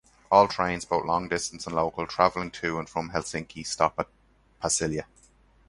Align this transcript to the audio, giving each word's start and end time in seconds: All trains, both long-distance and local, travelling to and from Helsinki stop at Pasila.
All 0.31 0.47
trains, 0.47 0.83
both 0.83 1.05
long-distance 1.05 1.67
and 1.67 1.75
local, 1.75 2.07
travelling 2.07 2.49
to 2.53 2.79
and 2.79 2.89
from 2.89 3.11
Helsinki 3.11 3.63
stop 3.63 3.99
at 3.99 4.07
Pasila. 4.59 5.03